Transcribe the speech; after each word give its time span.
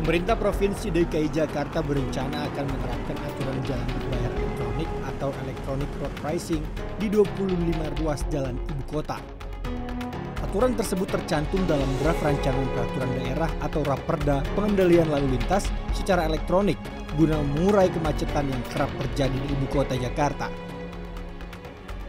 Pemerintah 0.00 0.32
Provinsi 0.32 0.88
DKI 0.88 1.28
Jakarta 1.28 1.84
berencana 1.84 2.48
akan 2.48 2.64
menerapkan 2.72 3.20
aturan 3.20 3.58
jalan 3.68 3.84
berbayar 3.84 4.32
elektronik 4.32 4.88
atau 5.12 5.28
electronic 5.44 5.90
road 6.00 6.14
pricing 6.24 6.64
di 6.96 7.12
25 7.12 8.00
ruas 8.00 8.24
jalan 8.32 8.56
ibu 8.56 8.82
kota. 8.88 9.20
Aturan 10.40 10.72
tersebut 10.72 11.04
tercantum 11.04 11.60
dalam 11.68 11.84
draft 12.00 12.24
rancangan 12.24 12.64
peraturan 12.72 13.12
daerah 13.12 13.50
atau 13.60 13.84
Raperda 13.84 14.40
pengendalian 14.56 15.12
lalu 15.12 15.36
lintas 15.36 15.68
secara 15.92 16.24
elektronik 16.24 16.80
guna 17.20 17.36
mengurai 17.52 17.92
kemacetan 17.92 18.48
yang 18.48 18.62
kerap 18.72 18.88
terjadi 19.04 19.36
di 19.36 19.48
ibu 19.52 19.68
kota 19.68 20.00
Jakarta. 20.00 20.48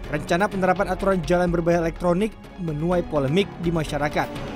Rencana 0.07 0.47
penerapan 0.47 0.87
aturan 0.95 1.19
jalan 1.27 1.51
berbayar 1.51 1.83
elektronik 1.83 2.31
menuai 2.55 3.03
polemik 3.03 3.51
di 3.59 3.67
masyarakat. 3.67 4.50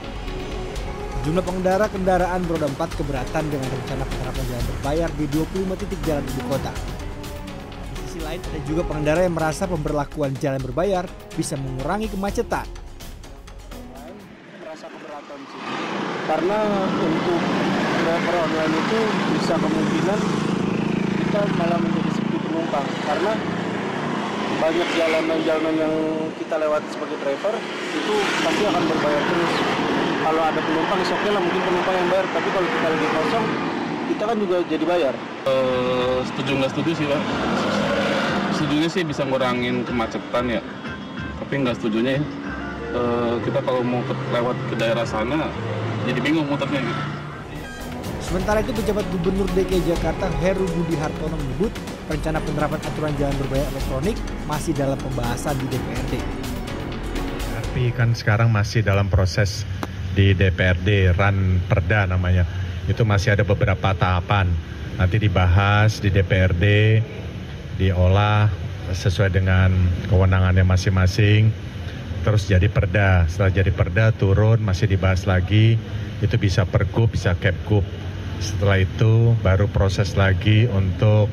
Jumlah 1.26 1.42
pengendara 1.42 1.90
kendaraan 1.90 2.46
beroda 2.46 2.70
4 2.70 3.02
keberatan 3.02 3.50
dengan 3.50 3.66
rencana 3.66 4.06
penerapan 4.06 4.46
jalan 4.46 4.66
berbayar 4.78 5.10
di 5.18 5.26
25 5.34 5.82
titik 5.82 6.00
jalan 6.06 6.22
ibu 6.22 6.42
kota. 6.46 6.70
Di 7.90 7.98
sisi 8.06 8.20
lain 8.22 8.38
ada 8.46 8.60
juga 8.70 8.86
pengendara 8.86 9.26
yang 9.26 9.34
merasa 9.34 9.66
pemberlakuan 9.66 10.38
jalan 10.38 10.62
berbayar 10.62 11.10
bisa 11.34 11.58
mengurangi 11.58 12.14
kemacetan. 12.14 12.70
Merasa 14.62 14.86
keberatan 14.86 15.40
sih. 15.50 15.62
Karena 16.30 16.60
untuk 16.94 17.42
driver 18.06 18.36
online 18.46 18.74
itu 18.86 19.00
bisa 19.34 19.54
kemungkinan 19.58 20.20
kita 21.26 21.42
malah 21.58 21.80
menjadi 21.82 22.10
sepi 22.22 22.38
penumpang 22.38 22.86
karena 23.02 23.34
banyak 24.62 24.90
jalanan-jalanan 24.94 25.74
yang 25.74 25.96
kita 26.38 26.54
lewati 26.62 26.86
sebagai 26.94 27.18
driver 27.18 27.54
itu 27.98 28.14
pasti 28.46 28.64
akan 28.70 28.84
berbayar 28.94 29.24
terus 29.26 29.54
kalau 30.26 30.42
ada 30.42 30.58
penumpang 30.58 31.00
oke 31.06 31.14
okay 31.22 31.30
lah 31.30 31.42
mungkin 31.42 31.62
penumpang 31.62 31.96
yang 32.02 32.10
bayar. 32.10 32.26
Tapi 32.34 32.48
kalau 32.50 32.68
kita 32.68 32.88
lagi 32.90 33.08
kosong 33.14 33.46
kita 34.10 34.24
kan 34.26 34.38
juga 34.42 34.56
jadi 34.66 34.86
bayar. 34.90 35.14
Uh, 35.46 36.20
setuju 36.34 36.52
nggak 36.58 36.72
setuju 36.74 36.92
sih 36.98 37.06
pak? 37.06 37.22
Setujunya 38.58 38.90
sih 38.90 39.04
bisa 39.06 39.22
ngurangin 39.22 39.86
kemacetan 39.86 40.46
ya. 40.50 40.62
Tapi 41.38 41.54
nggak 41.62 41.76
setujunya 41.78 42.18
ya. 42.18 42.24
Uh, 42.96 43.38
kita 43.46 43.60
kalau 43.62 43.86
mau 43.86 44.02
ke, 44.08 44.14
lewat 44.34 44.58
ke 44.72 44.76
daerah 44.80 45.06
sana 45.06 45.52
jadi 46.10 46.20
bingung 46.22 46.50
muternya 46.50 46.82
gitu. 46.82 47.04
Sementara 48.26 48.58
itu 48.66 48.74
pejabat 48.74 49.06
Gubernur 49.14 49.46
DKI 49.54 49.86
Jakarta 49.86 50.26
Heru 50.42 50.66
Budi 50.74 50.98
Hartono 50.98 51.38
menyebut 51.38 51.70
rencana 52.10 52.42
penerapan 52.42 52.82
aturan 52.82 53.14
jalan 53.22 53.36
berbayar 53.38 53.68
elektronik 53.70 54.18
masih 54.50 54.74
dalam 54.74 54.98
pembahasan 54.98 55.54
di 55.62 55.70
DPRD. 55.70 56.14
Tapi 57.54 57.94
kan 57.94 58.18
sekarang 58.18 58.50
masih 58.50 58.82
dalam 58.82 59.06
proses 59.14 59.62
di 60.16 60.32
DPRD 60.32 61.12
RAN 61.14 61.60
Perda 61.68 62.08
namanya. 62.08 62.48
Itu 62.88 63.04
masih 63.04 63.36
ada 63.36 63.44
beberapa 63.44 63.92
tahapan. 63.92 64.48
Nanti 64.96 65.20
dibahas 65.20 66.00
di 66.00 66.08
DPRD, 66.08 66.66
diolah 67.76 68.48
sesuai 68.96 69.36
dengan 69.36 69.76
kewenangannya 70.08 70.64
masing-masing. 70.64 71.52
Terus 72.24 72.48
jadi 72.48 72.72
perda. 72.72 73.28
Setelah 73.30 73.52
jadi 73.52 73.72
perda 73.76 74.16
turun 74.16 74.64
masih 74.64 74.90
dibahas 74.90 75.28
lagi. 75.28 75.76
Itu 76.24 76.40
bisa 76.40 76.64
pergub, 76.64 77.12
bisa 77.12 77.36
kepgub. 77.36 77.84
Setelah 78.40 78.82
itu 78.82 79.36
baru 79.44 79.68
proses 79.70 80.16
lagi 80.16 80.66
untuk 80.72 81.28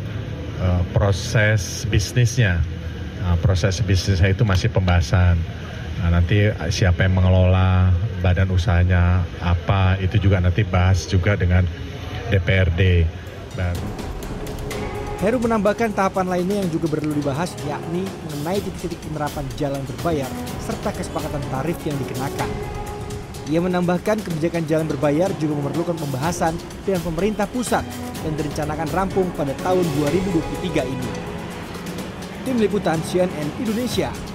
uh, 0.59 0.83
proses 0.91 1.87
bisnisnya. 1.87 2.61
Nah, 3.23 3.39
proses 3.39 3.79
bisnisnya 3.87 4.35
itu 4.35 4.43
masih 4.43 4.69
pembahasan. 4.75 5.39
Nah, 6.03 6.19
nanti 6.19 6.51
siapa 6.75 7.07
yang 7.07 7.23
mengelola 7.23 7.95
badan 8.33 8.49
usahanya 8.49 9.29
apa 9.45 10.01
itu 10.01 10.17
juga 10.17 10.41
nanti 10.41 10.65
bahas 10.65 11.05
juga 11.05 11.37
dengan 11.37 11.69
DPRD 12.33 13.05
baru. 13.53 13.89
Heru 15.21 15.37
menambahkan 15.37 15.93
tahapan 15.93 16.33
lainnya 16.33 16.65
yang 16.65 16.71
juga 16.73 16.89
perlu 16.97 17.13
dibahas 17.13 17.53
yakni 17.69 18.09
mengenai 18.09 18.59
titik-titik 18.65 18.97
penerapan 19.05 19.45
jalan 19.61 19.85
berbayar 19.85 20.27
serta 20.65 20.97
kesepakatan 20.97 21.45
tarif 21.53 21.77
yang 21.85 21.95
dikenakan. 22.01 22.49
Ia 23.53 23.61
menambahkan 23.61 24.25
kebijakan 24.25 24.65
jalan 24.65 24.89
berbayar 24.89 25.29
juga 25.37 25.53
memerlukan 25.61 26.01
pembahasan 26.01 26.57
dengan 26.89 27.05
pemerintah 27.05 27.45
pusat 27.45 27.85
dan 28.25 28.33
direncanakan 28.33 28.89
rampung 28.97 29.29
pada 29.37 29.53
tahun 29.61 29.85
2023 30.01 30.89
ini. 30.89 31.09
Tim 32.49 32.57
Liputan 32.59 32.99
CNN 33.05 33.61
Indonesia 33.61 34.32